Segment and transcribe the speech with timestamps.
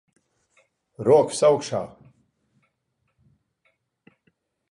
[1.07, 1.81] Rokas augšā.